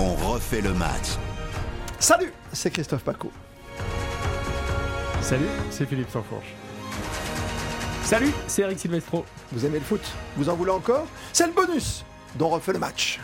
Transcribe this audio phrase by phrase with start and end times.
[0.00, 1.16] On refait le match.
[1.98, 3.32] Salut, c'est Christophe Paco.
[5.20, 6.54] Salut, c'est Philippe Sanfourche.
[8.04, 9.24] Salut, c'est Eric Silvestro.
[9.50, 10.00] Vous aimez le foot?
[10.36, 11.08] Vous en voulez encore?
[11.32, 12.04] C'est le bonus
[12.36, 13.18] dont on refait le match.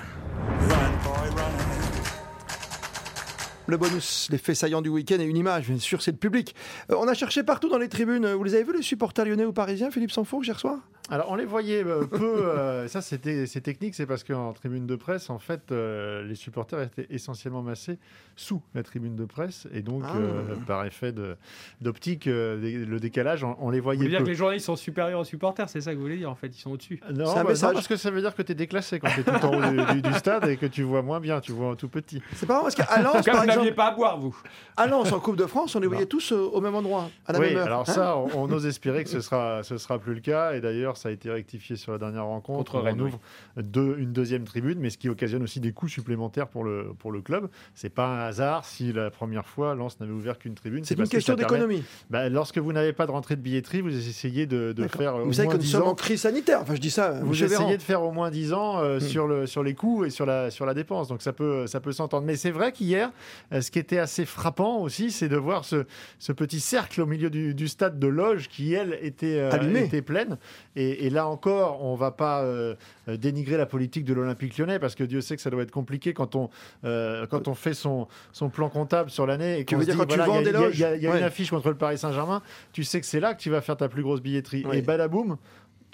[3.69, 6.57] Le bonus, l'effet saillant du week-end et une image, bien sûr, c'est le public.
[6.91, 8.33] Euh, on a cherché partout dans les tribunes.
[8.33, 10.79] Vous les avez vus, les supporters lyonnais ou parisiens, Philippe Sanfourche, hier soir?
[11.11, 12.47] Alors, on les voyait euh, peu.
[12.47, 16.35] euh, ça, c'était c'est technique, c'est parce qu'en tribune de presse, en fait, euh, les
[16.35, 17.99] supporters étaient essentiellement massés
[18.37, 19.69] sous la tribune de presse.
[19.75, 20.17] Et donc, Ah.
[20.17, 21.37] euh, par effet de-
[21.83, 24.25] d'optique, euh, le décalage, on, on les Vous voyait voulez dire peu.
[24.25, 26.47] que les journalistes sont supérieurs aux supporters, c'est ça que vous voulez dire en fait,
[26.47, 26.99] ils sont au-dessus.
[27.13, 29.25] Non, bah, non, parce que ça veut dire que tu es déclassé quand tu es
[29.25, 31.77] tout en haut du, du- du stade et que tu vois moins bien, tu vois
[31.77, 32.23] tout petit.
[32.35, 34.35] C'est pas vrai, parce qu'à Lens, par vous n'aviez pas à boire, vous.
[34.79, 37.35] à Lens, en Coupe de France, on les voyait tous euh, au même endroit, à
[37.35, 37.67] la oui, même heure.
[37.67, 40.55] alors Hein ça, on, on ose espérer que ce sera, ce sera plus le cas.
[40.55, 42.59] Et d'ailleurs, ça a été rectifié sur la dernière rencontre.
[42.73, 43.19] Contre on Rennes, ouvre
[43.57, 47.13] deux- une deuxième tribune, mais ce qui occasionne aussi des coûts supplémentaires pour le, pour
[47.13, 47.49] le club.
[47.75, 50.85] C'est pas un hasard si la première fois, Lens n'avait ouvert qu'une tribune.
[50.85, 51.83] c'est une que question d'économie.
[52.11, 55.17] Bah, lorsque vous n'avez pas de rentrée de billetterie, vous essayez de, faire.
[55.17, 56.61] au Vous savez moins que nous 10 sommes ans- en crise sanitaire.
[56.63, 59.01] Enfin, je dis ça, vous essayez de faire au moins 10 ans euh, Hmm.
[59.01, 61.09] sur, le, sur les coûts et sur la, sur la dépense.
[61.09, 62.27] Donc ça peut, ça peut s'entendre.
[62.27, 63.11] Mais c'est vrai qu'hier,
[63.53, 65.85] euh, ce qui était assez frappant aussi, c'est de voir ce,
[66.19, 70.03] ce petit cercle au milieu du, du stade de loge qui, elle, était, euh, était
[70.03, 70.39] pleine.
[70.77, 72.75] Et, et là encore, on ne va pas euh,
[73.09, 75.71] euh, dénigrer la politique de l'Olympique lyonnais parce que Dieu sait que ça doit être
[75.71, 76.51] compliqué quand on,
[76.85, 80.01] euh, quand on fait son, son plan comptable sur l'année et Tu veux dire dit,
[80.01, 81.03] quand tu vends il y a- des il y a- loges Il y a, il
[81.03, 81.19] y a Ouais.
[81.19, 83.77] une affiche contre le Paris Saint-Germain, tu sais que c'est là que tu vas faire
[83.77, 84.65] ta plus grosse billetterie.
[84.67, 84.79] Ouais.
[84.79, 85.37] Et badaboum,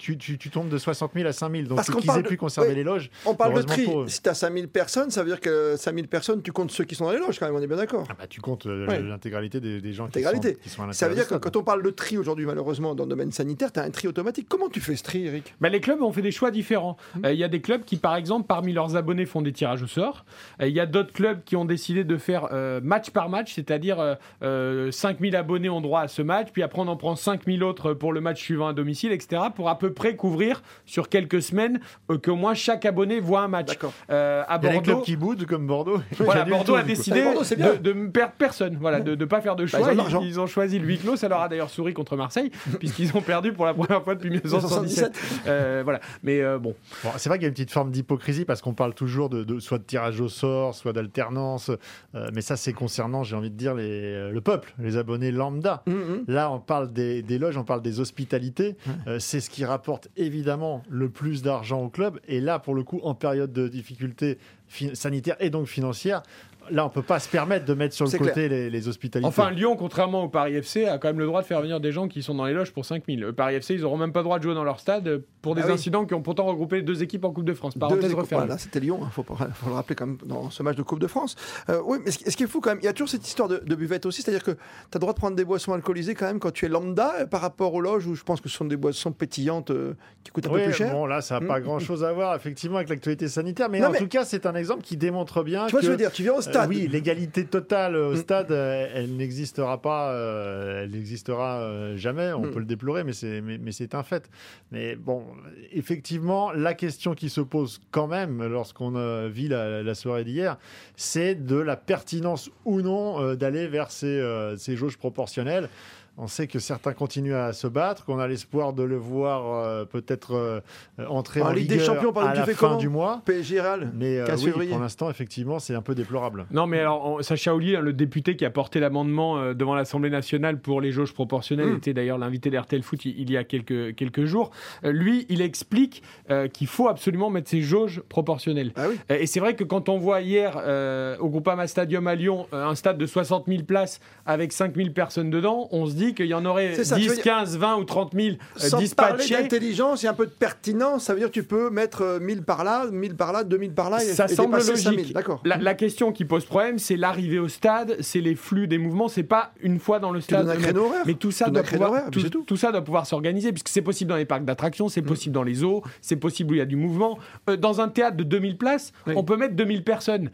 [0.01, 1.63] tu, tu, tu tombes de 60 000 à 5 000.
[1.67, 2.75] Donc Parce qu'ils aient de- pu conserver oui.
[2.75, 3.09] les loges.
[3.25, 3.83] On parle de tri.
[3.83, 4.09] pour.
[4.09, 6.95] Si tu as 5000 personnes, ça veut dire que 5000 personnes, tu comptes ceux qui
[6.95, 8.05] sont dans les loges quand même, on est bien d'accord.
[8.09, 9.01] Ah bah, tu comptes euh, Ouais.
[9.01, 10.93] l'intégralité des, des gens qui sont, qui sont à l'intérieur.
[10.95, 13.71] Ça veut dire que quand on parle de tri aujourd'hui, malheureusement, dans le domaine sanitaire,
[13.71, 14.47] tu as un tri automatique.
[14.49, 15.53] Comment tu fais ce tri, Eric?
[15.61, 16.97] Bah, les clubs ont fait des choix différents.
[17.15, 17.25] Mmh.
[17.25, 19.83] Euh, Il y a des clubs qui, par exemple, parmi leurs abonnés, font des tirages
[19.83, 20.25] au sort.
[20.61, 23.53] Euh, Il y a d'autres clubs qui ont décidé de faire euh, match par match,
[23.55, 27.15] c'est-à-dire euh, euh, 5000 abonnés ont droit à ce match, puis après on en prend
[27.15, 31.09] 5000 autres pour le match suivant à domicile, etc., pour à peu près couvrir sur
[31.09, 31.79] quelques semaines
[32.09, 33.69] euh, qu'au moins chaque abonné voit un match.
[34.09, 36.01] Euh, à Il y a des clubs Bordeaux, qui boudent comme Bordeaux.
[36.19, 39.41] Voilà, Bordeaux a décidé Bah, Bordeaux, de, de ne perdre personne, voilà, de ne pas
[39.41, 39.79] faire de Bah, choix.
[39.79, 40.21] ils ont de ils, l'argent.
[40.21, 43.21] ils ont choisi le huis clos, ça leur a d'ailleurs souri contre Marseille, puisqu'ils ont
[43.21, 45.17] perdu pour la première fois depuis 1977.
[45.47, 48.45] Euh, voilà, mais euh, bon, Bon, c'est vrai qu'il y a une petite forme d'hypocrisie
[48.45, 51.69] parce qu'on parle toujours de, de- soit de tirage au sort, soit d'alternance.
[52.15, 55.31] euh, mais ça, c'est concernant, j'ai envie de dire, les, euh, le peuple, les abonnés
[55.31, 55.83] lambda.
[55.87, 56.23] Hum.
[56.27, 58.75] Là, on parle des, des loges, on parle des hospitalités.
[59.07, 62.19] Euh, c'est ce qui rapporte évidemment le plus d'argent au club.
[62.27, 64.37] Et là, pour le coup, en période de difficulté
[64.67, 66.21] fi- sanitaire et donc financière,
[66.69, 69.27] là, on peut pas se permettre de mettre sur le côté les, les hospitalités.
[69.27, 71.91] Enfin, Lyon, contrairement au Paris FC, a quand même le droit de faire venir des
[71.91, 73.19] gens qui sont dans les loges pour 5000.
[73.19, 75.55] Le Paris FC, ils n'auront même pas le droit de jouer dans leur stade pour
[75.55, 75.73] des Ah oui.
[75.73, 77.73] incidents qui ont pourtant regroupé deux équipes en Coupe de France.
[77.73, 78.45] Deux Parenthèse équipes- refermée.
[78.45, 80.83] voilà, c'était Lyon, il faut, pas- faut le rappeler quand même dans ce match de
[80.83, 81.35] Coupe de France.
[81.69, 83.09] Euh, oui, mais ce qui ce qui est fou quand même, il y a toujours
[83.09, 85.45] cette histoire de, de buvette aussi, c'est-à-dire que tu as le droit de prendre des
[85.45, 88.23] boissons alcoolisées quand même quand tu es lambda euh, par rapport aux loges où je
[88.23, 90.91] pense que ce sont des boissons pétillantes euh, qui coûtent un Oui, peu plus cher.
[90.91, 91.47] bon, là, ça n'a Hmm.
[91.47, 93.69] pas grand-chose à voir, effectivement, avec l'actualité sanitaire.
[93.69, 95.85] Mais Non, en mais- tout cas, c'est un exemple qui démontre bien tu vois que.
[95.85, 96.69] ce que je veux dire Tu viens au euh, stade.
[96.69, 98.17] oui, l'égalité totale au Mm.
[98.17, 102.31] stade, euh, elle n'existera pas, euh, elle n'existera euh, jamais.
[102.33, 102.51] On Mm.
[102.51, 104.29] peut le déplorer, mais c'est, mais, mais c'est un fait.
[104.71, 105.23] Mais bon,
[105.71, 108.91] effectivement, la question qui se pose quand même lorsqu'on
[109.29, 110.57] vit la, la soirée d'hier,
[110.95, 114.21] c'est de la pertinence ou non d'aller vers ces,
[114.57, 115.69] ces jauges proportionnelles.
[116.17, 119.85] On sait que certains continuent à se battre, qu'on a l'espoir de le voir euh,
[119.85, 120.59] peut-être euh,
[121.07, 123.21] entrer En en, Ligue des Champions, par à la fin du mois.
[123.25, 124.71] PSG Real, Mais euh, 15 oui, février.
[124.71, 126.45] pour l'instant, effectivement, c'est un peu déplorable.
[126.51, 130.09] Non, mais alors, on- Sacha Ollier, le député qui a porté l'amendement euh, devant l'Assemblée
[130.09, 131.77] nationale pour les jauges proportionnelles, Mm.
[131.77, 134.51] était d'ailleurs l'invité d'RTL Foot il, il y a quelques, quelques jours.
[134.83, 138.73] Euh, lui, il explique euh, qu'il faut absolument mettre ces jauges proportionnelles.
[138.75, 138.99] Ah oui.
[139.11, 142.47] Euh, Et c'est vrai que quand on voit hier euh, au Groupama Stadium à Lyon
[142.53, 146.00] euh, un stade de 60 000 places avec 5 000 personnes dedans, on se dit
[146.13, 148.35] qu'il y en aurait ça, tu veux 10, dire- 15, 20 ou 30 000 euh,
[148.57, 149.35] Sans parler dispatchés.
[149.35, 152.43] d'intelligence et un peu de pertinence, ça veut dire que tu peux mettre euh, 1000
[152.43, 154.77] par là, 1000 par là, 2000 par là et, Ça et semble logique.
[154.77, 155.13] 5000.
[155.13, 155.41] D'accord.
[155.45, 159.07] La, la question qui pose problème, c'est l'arrivée au stade, c'est les flux des mouvements,
[159.07, 160.47] c'est pas une fois dans le Tu stade.
[160.59, 161.03] créneau horaire.
[161.05, 162.43] Mais tout ça, Tu doit pouvoir, horaire, tout, tout.
[162.45, 164.89] tout ça doit pouvoir s'organiser, puisque c'est possible dans les parcs d'attractions, Mm.
[164.89, 167.17] c'est possible dans les zoos, c'est possible où il y a du mouvement.
[167.49, 169.13] Euh, dans un théâtre de 2000 places, Oui.
[169.15, 170.29] on peut mettre 2000 personnes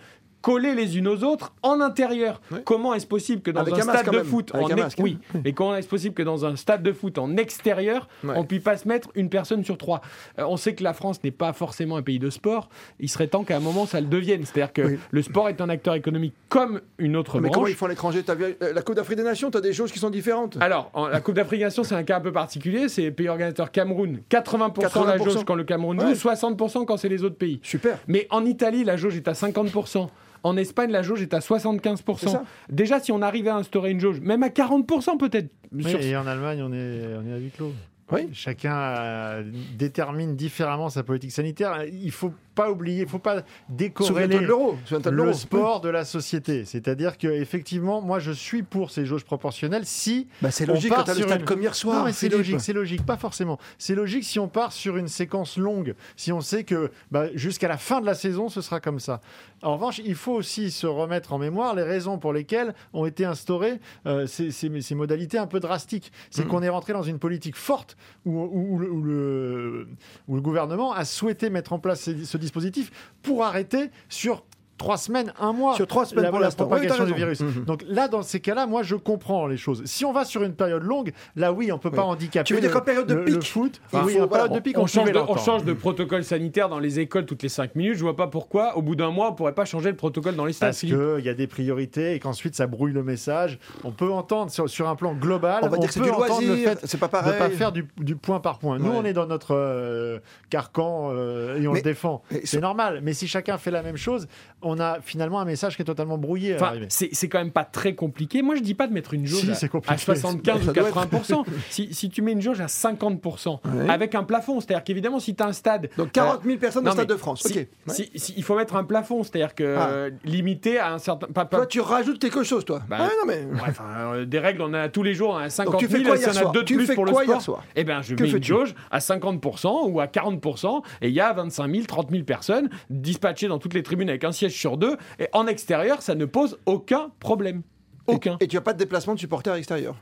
[0.48, 2.40] collées les unes aux autres en intérieur.
[2.54, 2.60] Oui.
[2.64, 4.24] Comment est-ce possible que dans Avec un, stade de même.
[4.26, 6.94] foot Avec en un masque, oui, et comment est-ce possible que dans un stade de
[6.94, 8.34] foot en extérieur, Ouais.
[8.38, 10.00] on puisse pas se mettre une personne sur trois?
[10.40, 12.70] Euh, On sait que la France n'est pas forcément un pays de sport.
[13.02, 14.46] Il serait temps qu'à un moment ça le devienne.
[14.46, 15.00] C'est-à-dire que Oui.
[15.12, 17.72] le sport est un acteur économique comme une autre Mais comment branche.
[17.72, 18.24] ils font à l'étranger?
[18.30, 20.58] Euh, La Coupe d'Afrique des Nations, tu as des choses qui sont différentes.
[20.62, 22.88] Alors, en- la Coupe d'Afrique des Nations, c'est un cas un peu particulier.
[22.88, 25.24] C'est pays organisateur Cameroun, 80%, la 80%.
[25.34, 26.08] jauge quand le Cameroun Ouais.
[26.08, 27.60] joue, 60% quand c'est les autres pays.
[27.64, 27.98] Super.
[28.08, 30.10] Mais en Italie, la jauge est à 50%.
[30.48, 32.18] En Espagne, la jauge est à 75%.
[32.18, 32.44] C'est ça.
[32.70, 35.50] Déjà, si on arrivait à instaurer une jauge, même à 40% peut-être.
[35.72, 37.74] Oui, sur- et en Allemagne, on est, on est à huis clos.
[38.12, 38.30] Oui.
[38.32, 39.44] Chacun euh,
[39.78, 41.84] détermine différemment sa politique sanitaire.
[41.92, 46.66] Il faut pas oublier, il faut pas décorréler de le sport de la société.
[46.66, 50.90] C'est-à-dire que effectivement, moi, je suis pour ces jauges proportionnelles si Bah, c'est On logique
[50.90, 52.06] part quand sur une- comme hier soir.
[52.06, 53.60] non, c'est logique, c'est logique, pas forcément.
[53.78, 57.68] C'est logique si on part sur une séquence longue, si on sait que bah, jusqu'à
[57.68, 59.22] la fin de la saison, ce sera comme ça.
[59.62, 63.26] En revanche, il faut aussi se remettre en mémoire les raisons pour lesquelles ont été
[63.26, 66.12] instaurées euh, ces, ces- ces modalités un peu drastiques.
[66.32, 66.50] C'est Mhm.
[66.50, 69.88] qu'on est rentré dans une politique forte où, où- où le, où le-
[70.28, 72.92] où le gouvernement a souhaité mettre en place ce, ce dispositif
[73.22, 74.44] pour arrêter sur
[74.78, 77.42] trois semaines, un mois Sur trois semaines la, pour la propagation du virus.
[77.42, 77.66] Mhm.
[77.66, 79.84] Donc là, dans ces cas-là, moi, je comprends les choses.
[79.86, 82.10] Si on va sur une période longue, là, oui, on peut pas Oui.
[82.10, 83.82] handicaper Tu veux dire qu'en période de le, le pic, foot.
[83.94, 86.24] oui, faut- en période voilà, de pic, on, on, change de, on change de protocole
[86.24, 87.96] sanitaire dans les écoles toutes les 5 minutes.
[87.96, 90.46] Je vois pas pourquoi, au bout d'un mois, on pourrait pas changer le protocole dans
[90.46, 90.70] les stades.
[90.70, 93.60] Parce qu'il y a des priorités et qu'ensuite ça brouille le message.
[93.84, 96.12] On peut entendre sur, sur un plan global, On va dire que c'est peut du
[96.12, 96.70] entendre le loisir.
[96.72, 97.40] fait C'est pas de pareil.
[97.40, 98.78] pas faire du, du point par point.
[98.80, 98.96] Nous, Ouais.
[98.98, 100.20] on est dans notre euh,
[100.50, 102.22] carcan euh, et on Mais- le défend.
[102.44, 103.00] C'est normal.
[103.04, 104.28] Mais si chacun fait la même chose,
[104.68, 107.64] on a finalement un message qui est totalement brouillé Enfin, c'est c'est quand même pas
[107.64, 108.42] très compliqué.
[108.42, 109.94] Moi, je dis pas de mettre une jauge Si, à- c'est compliqué.
[109.94, 110.96] à 75 Ça ou doit être.
[111.08, 111.46] 80%.
[111.70, 113.90] si, si tu mets une jauge à 50%, Ouais.
[113.90, 115.90] avec un plafond, c'est-à-dire qu'évidemment, si tu as un stade.
[115.98, 117.44] Donc 40 000 personnes au Stade de France.
[117.44, 117.54] si-.
[117.58, 117.68] Ouais.
[117.88, 119.88] si- si- il faut mettre un plafond, c'est-à-dire que Ah.
[119.90, 121.28] euh, limité à un certain.
[121.28, 122.82] Pas, pas- Toi, tu rajoutes quelque chose, toi.
[122.90, 123.44] Bah, ouais, non, mais.
[123.46, 126.04] Ouais, euh, des règles, on a tous les jours, on a 50 Donc, tu 000,
[126.16, 127.42] fais y en a deux de Tu plus fais pour le quoi hier sport.
[127.42, 131.22] soir Eh bien, je mets une jauge à 50% ou à 40%, et il y
[131.22, 134.78] a 25 000, 30 000 personnes dispatchées dans toutes les tribunes avec un siège sur
[134.78, 137.62] deux, et en extérieur, ça ne pose aucun problème.
[138.08, 138.38] Aucun.
[138.40, 139.96] Et, et tu n'as pas de déplacement de supporters à l'extérieur.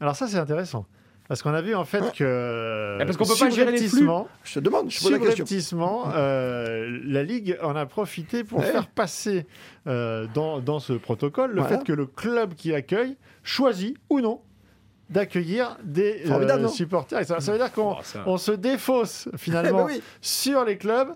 [0.00, 0.86] Alors ça, c'est intéressant.
[1.26, 2.10] Parce qu'on a vu en fait Ouais.
[2.14, 4.06] que Eh, parce qu'on peut pas gérer les flux.
[4.42, 6.02] Je te demande, je pose la question.
[6.14, 8.66] Euh, la Ligue en a profité pour Ouais.
[8.66, 9.46] faire passer
[9.86, 11.78] euh, dans, dans ce protocole le Voilà.
[11.78, 14.42] fait que le club qui accueille choisit ou non
[15.10, 17.20] d'accueillir des euh, supporters.
[17.20, 20.02] Et ça, ça veut dire qu'on Oh, ça- on se défausse Eh ben finalement oui.
[20.20, 21.12] sur les clubs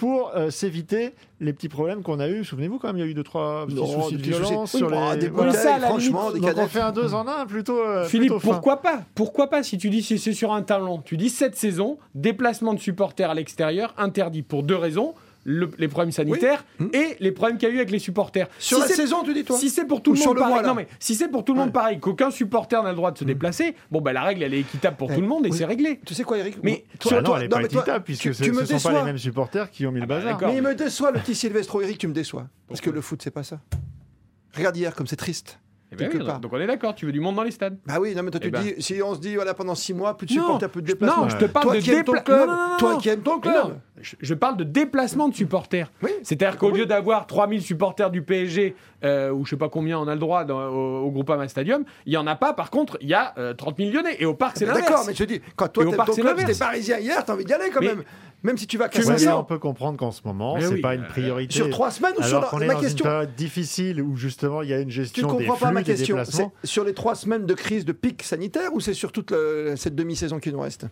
[0.00, 2.42] pour euh, s'éviter les petits problèmes qu'on a eu.
[2.42, 4.74] Souvenez-vous quand même, il y a eu deux trois petits Non, soucis des de violence
[4.74, 5.52] sur bah, les des voilà.
[5.52, 7.78] Ça, franchement, des Donc on fait un deux en un plutôt.
[7.78, 8.52] euh, Philippe, plutôt fin.
[8.52, 11.54] pourquoi pas Pourquoi pas si tu dis si c'est sur un talon Tu dis cette
[11.54, 15.12] saison, déplacement de supporters à l'extérieur interdit pour deux raisons
[15.44, 16.90] le- les problèmes sanitaires Oui.
[16.92, 18.46] et les problèmes qu'il y a eu avec les supporters.
[18.58, 20.34] Sur Si la c'est- saison, tu dis, toi Si c'est pour tout Ou le monde
[20.34, 22.90] le pareil, mois, non mais si c'est pour tout le monde pareil, qu'aucun supporter n'a
[22.90, 25.20] le droit de se déplacer, bon bah la règle elle est équitable pour Eh, tout
[25.20, 25.56] le monde et oui.
[25.56, 26.00] c'est réglé.
[26.04, 27.80] Tu sais quoi, Eric Mais Ah toi, non, toi- elle n'est non, pas mais toi,
[27.82, 30.00] équitable puisque tu- ce tu me ne sont pas les mêmes supporters qui ont mis
[30.00, 30.40] le bah, bazar.
[30.42, 32.46] Mais il me déçoit, le petit Silvestro Eric, tu me déçois.
[32.68, 33.60] Parce que le foot, c'est pas ça.
[34.56, 35.58] Regarde hier, comme c'est triste.
[35.92, 36.38] Eh ben quelque oui, part.
[36.40, 37.76] donc on est d'accord, tu veux du monde dans les stades.
[37.84, 38.60] Bah oui, non, mais toi, tu Eh ben.
[38.62, 40.42] dis, si on se dit, voilà, pendant 6 mois, plus de Non.
[40.42, 41.22] supporters, plus de déplacements.
[41.24, 42.96] Non, je te parle toi de qui aimes ton dépla- club, Non, non, non, toi
[42.98, 43.78] qui aimes ton club.
[44.00, 45.90] je, je parle de déplacement de supporters.
[46.02, 46.10] Oui.
[46.22, 50.06] C'est-à-dire qu'au lieu d'avoir 3000 supporters du PSG, euh, ou je sais pas combien on
[50.06, 52.52] a le droit dans- au, au Groupama Stadium, il y en a pas.
[52.52, 54.16] Par contre, il y a euh, 30 000 Lyonnais.
[54.20, 54.86] Et au parc, c'est l'inverse.
[54.88, 57.44] D'accord, mais je te dis, quand toi t'aimes ton club, c'était parisien hier, t'as envie
[57.44, 58.04] d'y aller quand Mais- même.
[58.42, 60.68] Même si tu vas Tu casser me Ouais, on peut comprendre qu'en ce moment, c'est
[60.68, 61.54] oui, pas une euh, priorité.
[61.54, 64.16] Sur 3 semaines ou sur Alors la- est ma dans question une période difficile où
[64.16, 66.16] justement il y a une Tu gestion ne des comprends flux, pas ma question.
[66.64, 69.94] sur les 3 semaines de crise, de pic sanitaire ou c'est sur toute le- cette
[69.94, 70.86] demi-saison qui nous reste?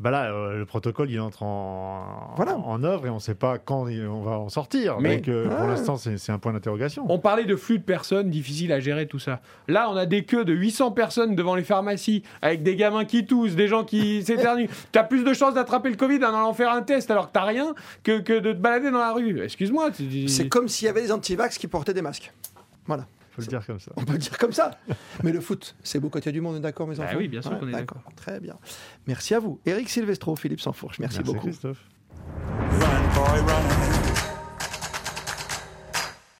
[0.00, 2.56] Bah là, euh, le protocole il entre en, Voilà.
[2.56, 4.98] en œuvre et on ne sait pas quand on va en sortir.
[4.98, 5.66] Mais- Donc euh, pour Ouais.
[5.66, 7.04] l'instant, c'est un point d'interrogation.
[7.10, 9.40] On parlait de flux de personnes, difficile à gérer tout ça.
[9.68, 13.26] Là, on a des queues de 800 personnes devant les pharmacies, avec des gamins qui
[13.26, 14.70] toussent, des gens qui s'éternuent.
[14.90, 17.44] T'as plus de chances d'attraper le Covid en allant faire un test alors que t'as
[17.44, 19.42] rien que, que de te balader dans la rue.
[19.42, 19.90] Excuse-moi.
[19.90, 22.32] tu- C'est comme s'il y avait des antivax qui portaient des masques.
[22.86, 23.92] Voilà, faut le dire comme ça.
[23.96, 24.78] on peut le dire comme ça.
[25.22, 26.96] Mais le foot, c'est beau quand il y a du monde, on est d'accord, mes
[26.96, 28.02] Bah enfants oui, bien sûr qu'on est d'accord.
[28.16, 28.58] Très bien.
[29.06, 29.60] Merci à vous.
[29.66, 31.46] Eric Silvestro, Philippe Sansfourche, merci, Merci beaucoup.
[31.46, 31.84] Christophe.
[32.70, 34.09] Run, boy, run.